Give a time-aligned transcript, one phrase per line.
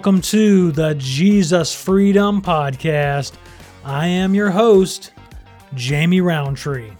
[0.00, 3.34] welcome to the Jesus Freedom Podcast.
[3.84, 5.12] I am your host,
[5.74, 6.92] Jamie Roundtree.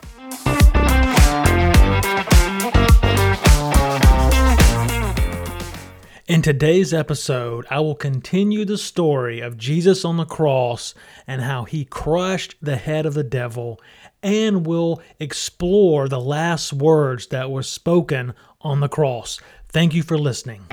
[6.28, 10.94] In today's episode, I will continue the story of Jesus on the cross
[11.26, 13.80] and how he crushed the head of the devil,
[14.22, 19.40] and will explore the last words that were spoken on the cross.
[19.70, 20.66] Thank you for listening.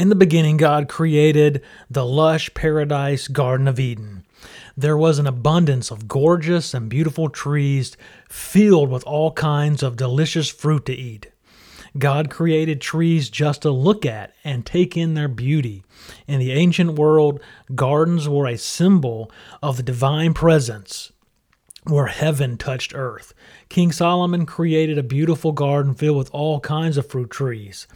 [0.00, 4.24] In the beginning, God created the lush paradise Garden of Eden.
[4.74, 10.48] There was an abundance of gorgeous and beautiful trees filled with all kinds of delicious
[10.48, 11.30] fruit to eat.
[11.98, 15.82] God created trees just to look at and take in their beauty.
[16.26, 17.38] In the ancient world,
[17.74, 19.30] gardens were a symbol
[19.62, 21.12] of the divine presence
[21.84, 23.34] where heaven touched earth.
[23.68, 27.86] King Solomon created a beautiful garden filled with all kinds of fruit trees.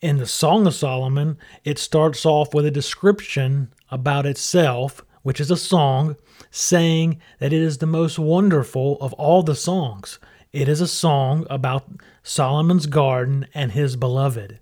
[0.00, 5.50] In the Song of Solomon, it starts off with a description about itself, which is
[5.50, 6.14] a song,
[6.52, 10.20] saying that it is the most wonderful of all the songs.
[10.52, 11.90] It is a song about
[12.22, 14.60] Solomon's garden and his beloved.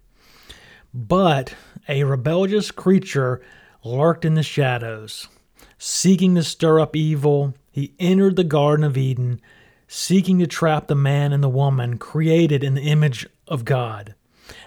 [0.94, 1.54] But
[1.86, 3.42] a rebellious creature
[3.84, 5.28] lurked in the shadows.
[5.76, 9.42] Seeking to stir up evil, he entered the Garden of Eden,
[9.86, 14.14] seeking to trap the man and the woman created in the image of God.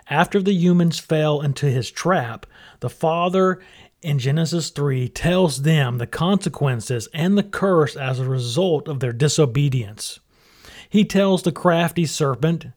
[0.10, 2.46] After the humans fell into his trap,
[2.80, 3.60] the Father
[4.02, 9.14] in Genesis 3 tells them the consequences and the curse as a result of their
[9.14, 10.20] disobedience.
[10.90, 12.68] He tells the crafty serpent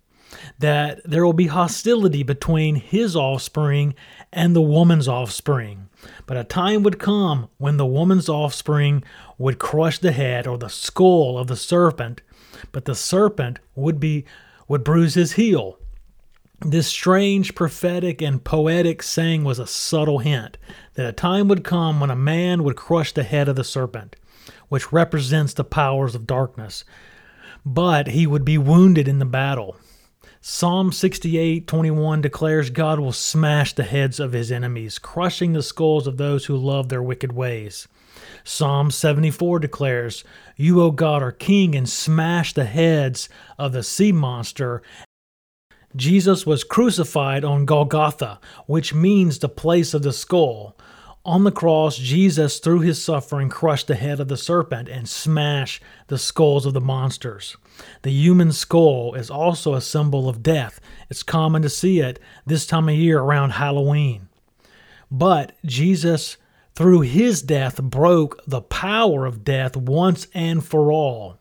[0.59, 3.95] that there will be hostility between his offspring
[4.33, 5.89] and the woman's offspring.
[6.27, 9.05] But a time would come when the woman's offspring
[9.39, 12.23] would crush the head or the skull of the serpent,
[12.73, 14.25] but the serpent would be
[14.69, 15.79] would bruise his heel.
[16.65, 20.59] This strange prophetic and poetic saying was a subtle hint
[20.95, 24.15] that a time would come when a man would crush the head of the serpent,
[24.69, 26.85] which represents the powers of darkness,
[27.67, 29.77] but he would be wounded in the battle.
[30.41, 36.17] Psalm 68:21 declares God will smash the heads of his enemies, crushing the skulls of
[36.17, 37.89] those who love their wicked ways.
[38.45, 40.23] Psalm 74 declares,
[40.57, 43.29] You, O God, are king and smash the heads
[43.59, 44.81] of the sea monster.
[45.95, 50.77] Jesus was crucified on Golgotha, which means the place of the skull.
[51.25, 55.83] On the cross, Jesus, through his suffering, crushed the head of the serpent and smashed
[56.09, 57.57] the skulls of the monsters.
[58.03, 60.81] The human skull is also a symbol of death.
[61.09, 64.29] It's common to see it this time of year around Halloween.
[65.11, 66.39] But Jesus,
[66.75, 71.39] through his death, broke the power of death once and for all.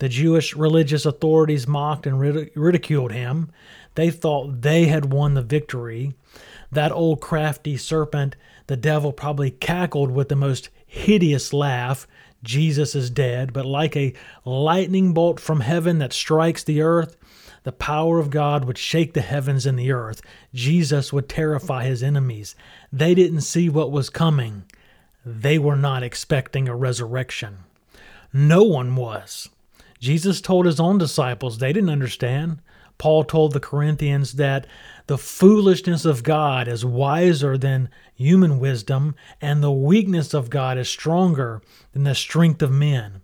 [0.00, 3.50] The Jewish religious authorities mocked and ridiculed him.
[3.96, 6.14] They thought they had won the victory.
[6.72, 8.34] That old crafty serpent
[8.66, 12.06] the devil probably cackled with the most hideous laugh.
[12.42, 17.16] Jesus is dead, but like a lightning bolt from heaven that strikes the earth,
[17.64, 20.22] the power of God would shake the heavens and the earth.
[20.54, 22.54] Jesus would terrify his enemies.
[22.90, 24.64] They didn't see what was coming.
[25.26, 27.64] They were not expecting a resurrection.
[28.32, 29.50] No one was.
[30.00, 32.60] Jesus told his own disciples they didn't understand.
[32.98, 34.66] Paul told the Corinthians that
[35.06, 40.88] the foolishness of God is wiser than human wisdom, and the weakness of God is
[40.88, 41.62] stronger
[41.92, 43.22] than the strength of men.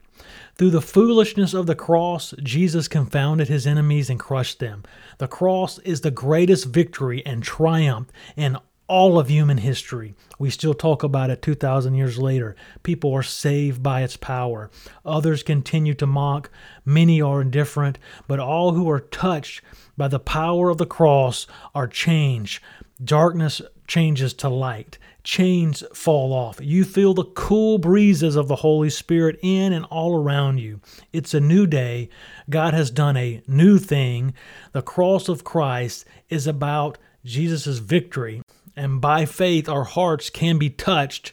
[0.56, 4.84] Through the foolishness of the cross, Jesus confounded his enemies and crushed them.
[5.18, 8.56] The cross is the greatest victory and triumph in
[8.88, 10.14] all of human history.
[10.38, 12.54] We still talk about it 2,000 years later.
[12.82, 14.70] People are saved by its power.
[15.04, 16.50] Others continue to mock.
[16.84, 17.98] Many are indifferent.
[18.28, 19.62] But all who are touched
[19.96, 22.62] by the power of the cross are changed.
[23.02, 24.98] Darkness changes to light.
[25.24, 26.60] Chains fall off.
[26.62, 30.80] You feel the cool breezes of the Holy Spirit in and all around you.
[31.12, 32.08] It's a new day.
[32.48, 34.34] God has done a new thing.
[34.72, 38.40] The cross of Christ is about Jesus' victory
[38.76, 41.32] and by faith our hearts can be touched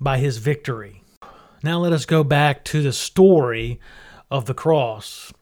[0.00, 1.02] by his victory.
[1.62, 3.80] Now let us go back to the story
[4.30, 5.32] of the cross.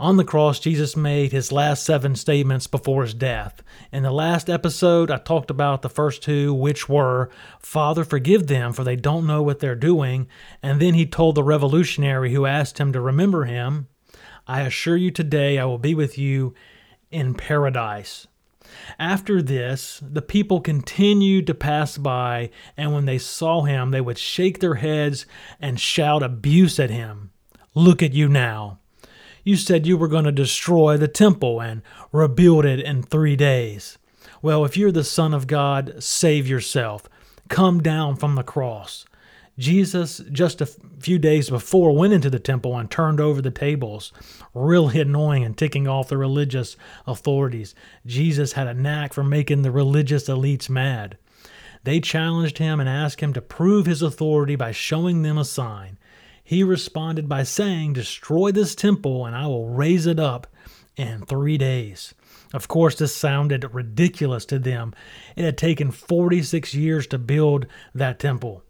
[0.00, 3.62] On the cross, Jesus made his last seven statements before his death.
[3.92, 7.28] In the last episode, I talked about the first two, which were,
[7.58, 10.26] Father, forgive them, for they don't know what they're doing.
[10.62, 13.88] And then he told the revolutionary who asked him to remember him,
[14.46, 16.54] I assure you today I will be with you
[17.10, 18.26] in paradise.
[18.98, 24.18] After this, the people continued to pass by, and when they saw him, they would
[24.18, 25.26] shake their heads
[25.60, 27.30] and shout abuse at him.
[27.74, 28.78] Look at you now.
[29.44, 31.82] You said you were going to destroy the temple and
[32.12, 33.98] rebuild it in three days.
[34.42, 37.08] Well, if you're the Son of God, save yourself.
[37.48, 39.04] Come down from the cross.
[39.60, 44.10] Jesus, just a few days before, went into the temple and turned over the tables,
[44.54, 47.74] really annoying and ticking off the religious authorities.
[48.06, 51.18] Jesus had a knack for making the religious elites mad.
[51.84, 55.98] They challenged him and asked him to prove his authority by showing them a sign.
[56.42, 60.46] He responded by saying, Destroy this temple, and I will raise it up
[60.96, 62.14] in three days.
[62.54, 64.94] Of course, this sounded ridiculous to them.
[65.36, 68.64] It had taken 46 years to build that temple.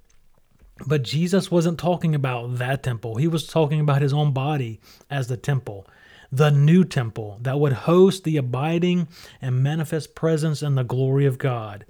[0.87, 3.17] But Jesus wasn't talking about that temple.
[3.17, 4.81] He was talking about his own body
[5.11, 5.87] as the temple,
[6.33, 9.09] the new temple that would host the abiding
[9.43, 11.85] and manifest presence and the glory of God.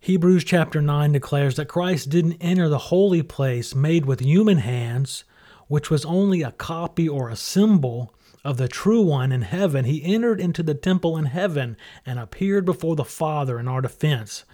[0.00, 5.24] Hebrews chapter 9 declares that Christ didn't enter the holy place made with human hands,
[5.68, 8.12] which was only a copy or a symbol
[8.44, 9.84] of the true one in heaven.
[9.84, 14.44] He entered into the temple in heaven and appeared before the Father in our defense.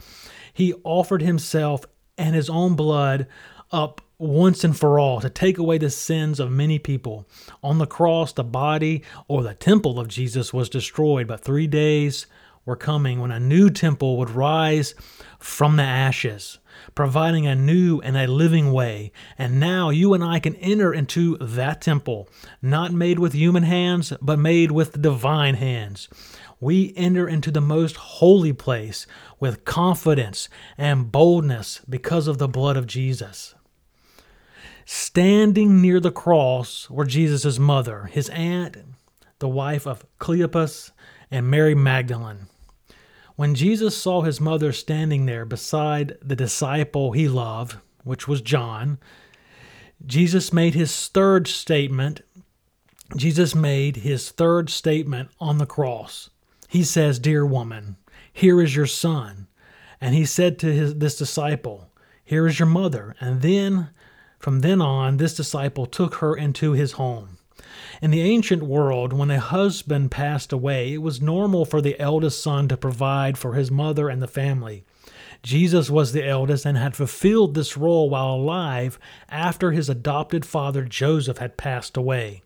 [0.53, 1.87] He offered himself
[2.19, 3.27] and his own blood
[3.71, 7.29] up once and for all to take away the sins of many people.
[7.63, 12.27] On the cross, the body or the temple of Jesus was destroyed, but three days
[12.65, 14.95] were coming when a new temple would rise
[15.39, 16.59] from the ashes,
[16.95, 19.13] providing a new and a living way.
[19.39, 22.29] And now you and I can enter into that temple,
[22.61, 26.09] not made with human hands, but made with divine hands.
[26.61, 29.07] We enter into the most holy place
[29.39, 33.55] with confidence and boldness because of the blood of Jesus.
[34.85, 38.77] Standing near the cross were Jesus' mother, his aunt,
[39.39, 40.91] the wife of Cleopas,
[41.31, 42.47] and Mary Magdalene.
[43.37, 48.99] When Jesus saw his mother standing there beside the disciple he loved, which was John,
[50.05, 52.23] Jesus made his third statement.
[53.17, 56.31] Jesus made his third statement on the cross.
[56.69, 57.97] He says, Dear woman,
[58.31, 59.49] here is your son.
[60.01, 61.91] And he said to his, this disciple,
[62.23, 63.17] Here is your mother.
[63.19, 63.89] And then,
[64.39, 67.39] from then on, this disciple took her into his home.
[68.01, 72.43] In the ancient world, when a husband passed away, it was normal for the eldest
[72.43, 74.85] son to provide for his mother and the family.
[75.43, 78.99] Jesus was the eldest and had fulfilled this role while alive
[79.29, 82.43] after his adopted father Joseph had passed away.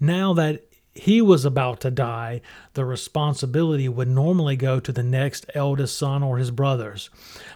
[0.00, 2.42] Now that he was about to die,
[2.74, 7.08] the responsibility would normally go to the next eldest son or his brothers.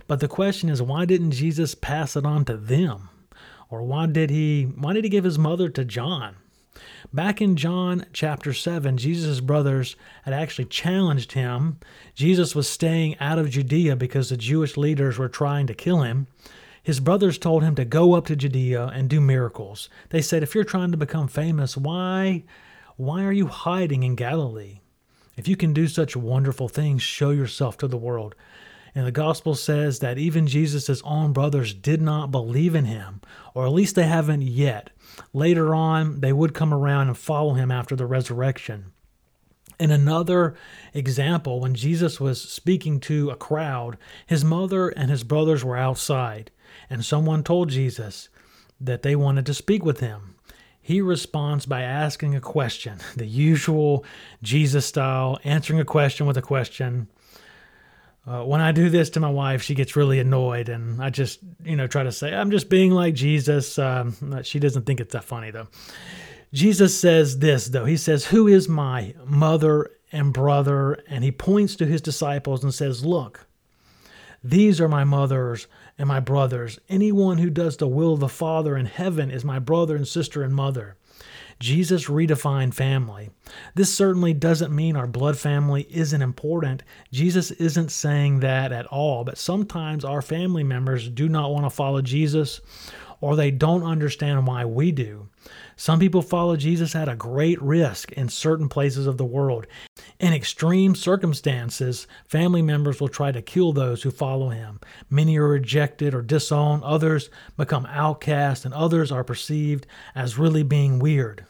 [0.07, 3.11] But the question is, why didn't Jesus pass it on to them?
[3.69, 6.37] Or why did he why did he give his mother to John?
[7.13, 11.79] Back in John chapter 7, Jesus' brothers had actually challenged him.
[12.15, 16.27] Jesus was staying out of Judea because the Jewish leaders were trying to kill him.
[16.83, 19.89] His brothers told him to go up to Judea and do miracles.
[20.11, 22.45] They said, If you're trying to become famous, why,
[22.97, 24.81] why are you hiding in Galilee?
[25.37, 28.35] If you can do such wonderful things, show yourself to the world.
[28.95, 33.21] And the gospel says that even Jesus' own brothers did not believe in him,
[33.53, 34.89] or at least they haven't yet.
[35.35, 38.93] Later on, they would come around and follow him after the resurrection.
[39.79, 40.55] In another
[40.95, 46.51] example, when Jesus was speaking to a crowd, his mother and his brothers were outside,
[46.89, 48.31] and someone told Jesus
[48.81, 50.36] that they wanted to speak with him.
[50.87, 54.05] He responds by asking a question, the usual
[54.41, 57.09] Jesus style, answering a question with a question.
[58.25, 61.41] Uh, when I do this to my wife, she gets really annoyed, and I just,
[61.65, 63.81] you know, try to say, I'm just being like Jesus.
[63.81, 64.15] Um,
[64.45, 65.67] she doesn't think it's that funny, though.
[66.53, 67.85] Jesus says this, though.
[67.85, 71.03] He says, Who is my mother and brother?
[71.09, 73.49] And he points to his disciples and says, Look,
[74.45, 75.67] these are my mothers
[75.99, 76.79] and my brothers.
[76.89, 80.43] Anyone who does the will of the Father in heaven is my brother and sister
[80.43, 80.97] and mother.
[81.59, 83.31] Jesus redefined family.
[83.75, 86.83] This certainly doesn't mean our blood family isn't important.
[87.11, 91.71] Jesus isn't saying that at all, but sometimes our family members do not want to
[91.71, 92.61] follow Jesus
[93.23, 95.29] or they don't understand why we do.
[95.79, 99.67] Some people follow Jesus at a great risk in certain places of the world.
[100.19, 104.81] In extreme circumstances, family members will try to kill those who follow him.
[105.11, 107.29] Many are rejected or disowned, others
[107.59, 111.45] become outcast, and others are perceived as really being weird.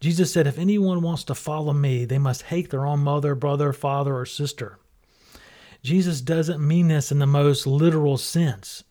[0.00, 3.72] Jesus said, If anyone wants to follow me, they must hate their own mother, brother,
[3.72, 4.80] father, or sister.
[5.84, 8.82] Jesus doesn't mean this in the most literal sense.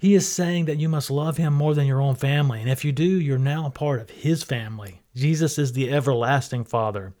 [0.00, 2.60] He is saying that you must love him more than your own family.
[2.60, 5.02] And if you do, you're now a part of his family.
[5.14, 7.12] Jesus is the everlasting Father.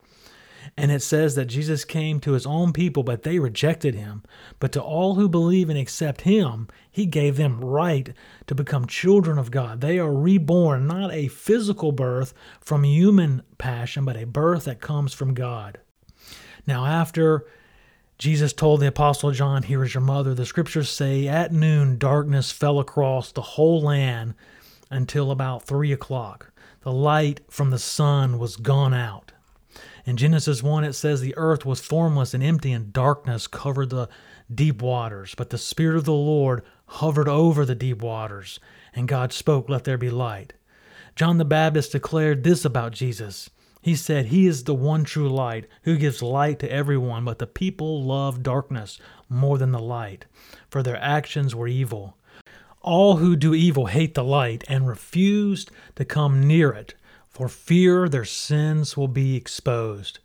[0.78, 4.22] And it says that Jesus came to his own people, but they rejected him.
[4.60, 8.14] But to all who believe and accept him, he gave them right
[8.46, 9.82] to become children of God.
[9.82, 12.32] They are reborn, not a physical birth
[12.62, 15.80] from human passion, but a birth that comes from God.
[16.66, 17.44] Now, after
[18.20, 22.52] Jesus told the Apostle John, Here is your mother, the scriptures say, At noon, darkness
[22.52, 24.34] fell across the whole land
[24.90, 26.52] until about three o'clock.
[26.82, 29.32] The light from the sun was gone out.
[30.04, 34.10] In Genesis 1, it says, The earth was formless and empty, and darkness covered the
[34.54, 35.34] deep waters.
[35.34, 38.60] But the Spirit of the Lord hovered over the deep waters,
[38.94, 40.52] and God spoke, Let there be light.
[41.16, 43.48] John the Baptist declared this about Jesus.
[43.80, 47.46] He said, He is the one true light who gives light to everyone, but the
[47.46, 50.26] people love darkness more than the light,
[50.68, 52.16] for their actions were evil.
[52.82, 56.94] All who do evil hate the light and refuse to come near it,
[57.28, 60.18] for fear their sins will be exposed.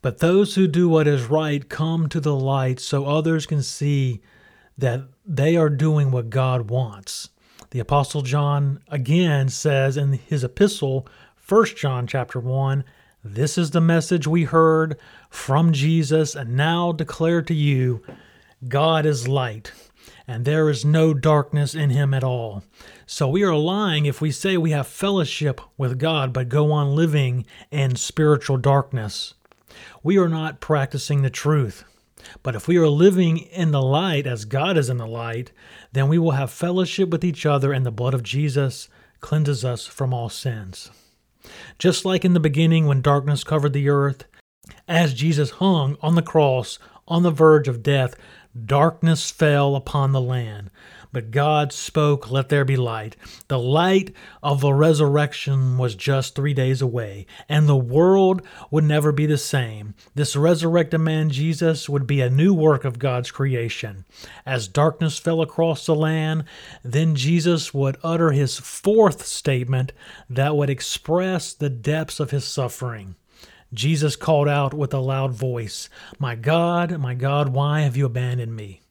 [0.00, 4.22] But those who do what is right come to the light so others can see
[4.76, 7.30] that they are doing what God wants.
[7.70, 11.08] The apostle John again says in his epistle,
[11.46, 12.84] 1 John chapter 1,
[13.22, 14.96] this is the message we heard
[15.28, 18.02] from Jesus and now declare to you,
[18.66, 19.70] God is light
[20.26, 22.64] and there is no darkness in him at all.
[23.04, 26.96] So we are lying if we say we have fellowship with God but go on
[26.96, 29.34] living in spiritual darkness.
[30.02, 31.84] We are not practicing the truth.
[32.42, 35.52] But if we are living in the light as God is in the light,
[35.92, 38.88] then we will have fellowship with each other, and the blood of Jesus
[39.20, 40.90] cleanses us from all sins.
[41.78, 44.24] Just like in the beginning when darkness covered the earth,
[44.88, 48.16] as Jesus hung on the cross on the verge of death,
[48.54, 50.70] Darkness fell upon the land,
[51.14, 53.16] but God spoke, Let there be light.
[53.48, 59.12] The light of the resurrection was just three days away, and the world would never
[59.12, 59.94] be the same.
[60.14, 64.04] This resurrected man, Jesus, would be a new work of God's creation.
[64.44, 66.44] As darkness fell across the land,
[66.82, 69.92] then Jesus would utter his fourth statement
[70.28, 73.14] that would express the depths of his suffering.
[73.72, 78.54] Jesus called out with a loud voice, My God, my God, why have you abandoned
[78.54, 78.83] me?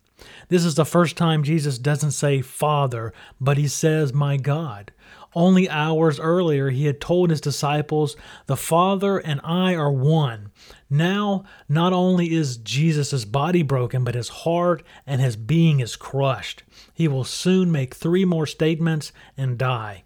[0.49, 4.91] This is the first time Jesus doesn't say Father, but he says, My God.
[5.35, 8.15] Only hours earlier, he had told his disciples,
[8.45, 10.51] The Father and I are one.
[10.89, 16.63] Now, not only is Jesus' body broken, but his heart and his being is crushed.
[16.93, 20.03] He will soon make three more statements and die.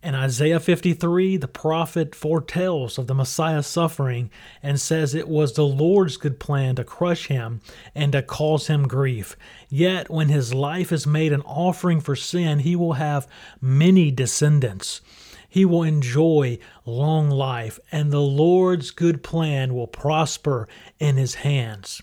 [0.00, 4.30] In Isaiah 53, the prophet foretells of the Messiah's suffering
[4.62, 7.60] and says it was the Lord's good plan to crush him
[7.96, 9.36] and to cause him grief.
[9.68, 13.26] Yet, when his life is made an offering for sin, he will have
[13.60, 15.00] many descendants.
[15.48, 20.68] He will enjoy long life, and the Lord's good plan will prosper
[21.00, 22.00] in his hands.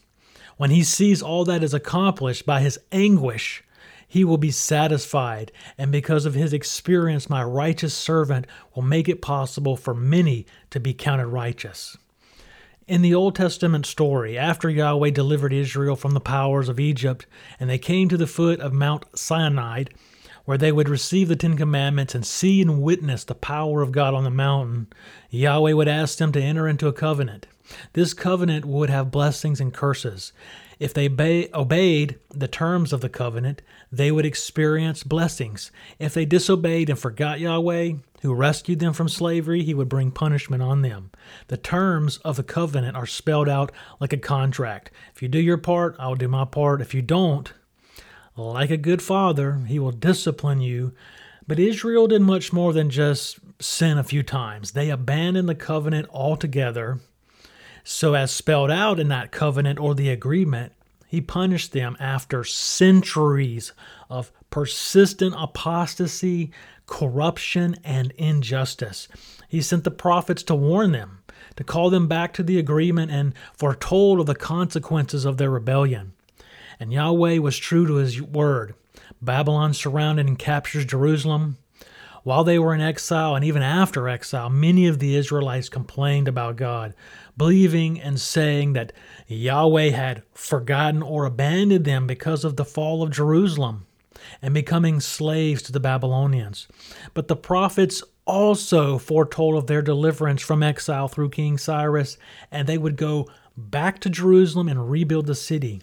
[0.57, 3.63] When he sees all that is accomplished by his anguish,
[4.15, 9.21] he will be satisfied, and because of his experience, my righteous servant will make it
[9.21, 11.97] possible for many to be counted righteous.
[12.87, 17.25] In the Old Testament story, after Yahweh delivered Israel from the powers of Egypt,
[17.59, 19.83] and they came to the foot of Mount Sinai,
[20.45, 24.13] where they would receive the Ten Commandments and see and witness the power of God
[24.13, 24.87] on the mountain,
[25.29, 27.47] Yahweh would ask them to enter into a covenant.
[27.93, 30.33] This covenant would have blessings and curses.
[30.79, 35.71] If they obeyed the terms of the covenant, they would experience blessings.
[35.99, 40.61] If they disobeyed and forgot Yahweh, who rescued them from slavery, he would bring punishment
[40.61, 41.11] on them.
[41.47, 44.91] The terms of the covenant are spelled out like a contract.
[45.13, 46.81] If you do your part, I'll do my part.
[46.81, 47.53] If you don't,
[48.35, 50.93] like a good father, he will discipline you.
[51.47, 54.71] But Israel did much more than just sin a few times.
[54.71, 56.99] They abandoned the covenant altogether
[57.87, 60.73] so, as spelled out in that covenant or the agreement,
[61.07, 63.73] he punished them after centuries
[64.09, 66.51] of persistent apostasy,
[66.87, 69.07] corruption, and injustice.
[69.47, 71.19] He sent the prophets to warn them,
[71.57, 76.13] to call them back to the agreement, and foretold of the consequences of their rebellion.
[76.79, 78.73] And Yahweh was true to his word.
[79.21, 81.57] Babylon surrounded and captures Jerusalem.
[82.23, 86.55] While they were in exile and even after exile, many of the Israelites complained about
[86.55, 86.95] God,
[87.37, 88.93] believing and saying that
[89.27, 93.85] Yahweh had forgotten or abandoned them because of the fall of Jerusalem
[94.41, 96.67] and becoming slaves to the Babylonians.
[97.13, 102.17] But the prophets also foretold of their deliverance from exile through King Cyrus,
[102.51, 105.81] and they would go back to Jerusalem and rebuild the city.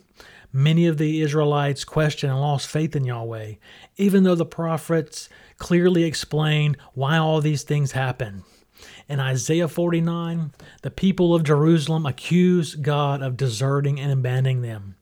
[0.52, 3.54] Many of the Israelites questioned and lost faith in Yahweh,
[3.97, 8.42] even though the prophets clearly explained why all these things happened.
[9.12, 14.97] In Isaiah 49, the people of Jerusalem accuse God of deserting and abandoning them.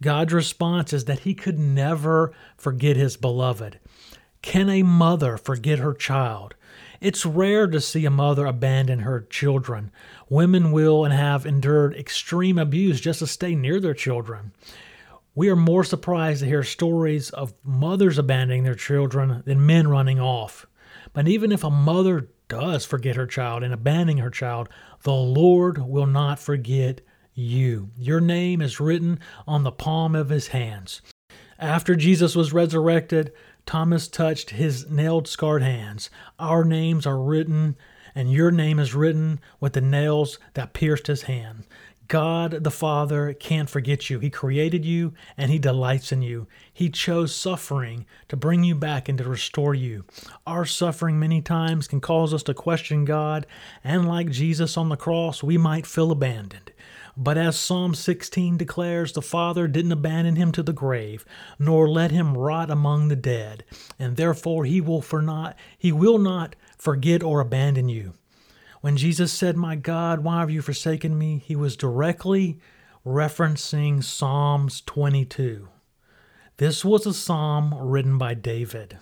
[0.00, 3.78] God's response is that he could never forget his beloved.
[4.40, 6.54] Can a mother forget her child?
[7.02, 9.92] It's rare to see a mother abandon her children.
[10.30, 14.52] Women will and have endured extreme abuse just to stay near their children.
[15.34, 20.18] We are more surprised to hear stories of mothers abandoning their children than men running
[20.18, 20.66] off.
[21.12, 24.68] But even if a mother does forget her child and abandoning her child,
[25.04, 27.00] the Lord will not forget
[27.32, 27.90] you.
[27.96, 31.00] Your name is written on the palm of his hands.
[31.58, 33.32] After Jesus was resurrected,
[33.64, 36.10] Thomas touched his nailed scarred hands.
[36.38, 37.76] Our names are written,
[38.14, 41.64] and your name is written with the nails that pierced his hand.
[42.10, 44.18] God the Father can't forget you.
[44.18, 46.48] He created you and He delights in you.
[46.72, 50.04] He chose suffering to bring you back and to restore you.
[50.44, 53.46] Our suffering many times can cause us to question God,
[53.84, 56.72] and like Jesus on the cross, we might feel abandoned.
[57.16, 61.24] But as Psalm 16 declares, the Father didn't abandon him to the grave,
[61.60, 63.62] nor let him rot among the dead,
[64.00, 68.14] and therefore he will for not he will not forget or abandon you.
[68.80, 71.36] When Jesus said, My God, why have you forsaken me?
[71.44, 72.58] he was directly
[73.04, 75.68] referencing Psalms 22.
[76.56, 78.96] This was a psalm written by David.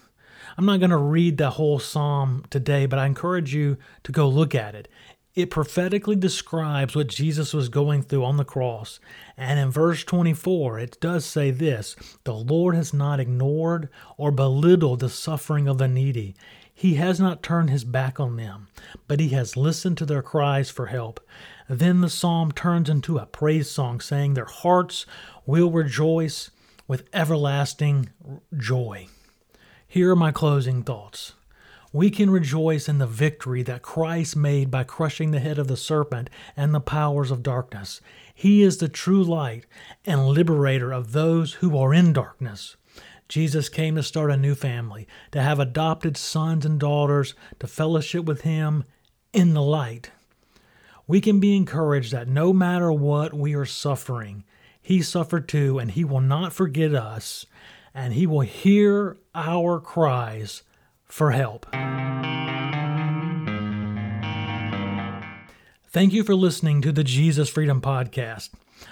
[0.56, 4.28] I'm not going to read the whole psalm today, but I encourage you to go
[4.28, 4.88] look at it.
[5.36, 8.98] It prophetically describes what Jesus was going through on the cross.
[9.36, 11.94] And in verse 24, it does say this
[12.24, 16.34] The Lord has not ignored or belittled the suffering of the needy.
[16.78, 18.68] He has not turned his back on them,
[19.08, 21.18] but he has listened to their cries for help.
[21.68, 25.04] Then the psalm turns into a praise song, saying, Their hearts
[25.44, 26.52] will rejoice
[26.86, 28.10] with everlasting
[28.56, 29.08] joy.
[29.88, 31.32] Here are my closing thoughts
[31.92, 35.76] we can rejoice in the victory that Christ made by crushing the head of the
[35.76, 38.00] serpent and the powers of darkness.
[38.34, 39.64] He is the true light
[40.04, 42.76] and liberator of those who are in darkness.
[43.28, 48.24] Jesus came to start a new family, to have adopted sons and daughters, to fellowship
[48.24, 48.84] with Him
[49.32, 50.10] in the light.
[51.06, 54.44] We can be encouraged that no matter what we are suffering,
[54.80, 57.44] He suffered too, and He will not forget us,
[57.94, 60.62] and He will hear our cries
[61.04, 61.66] for help.
[65.90, 68.50] Thank you for listening to the Jesus Freedom Podcast.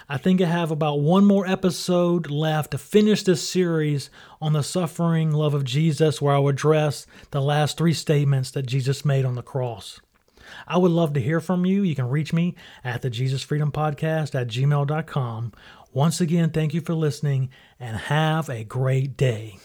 [0.09, 4.62] I think I have about one more episode left to finish this series on the
[4.62, 9.35] suffering love of Jesus, where I'll address the last three statements that Jesus made on
[9.35, 10.01] the cross.
[10.66, 11.83] I would love to hear from you.
[11.83, 15.53] You can reach me at the Jesus Freedom Podcast at gmail.com.
[15.92, 19.59] Once again, thank you for listening and have a great day.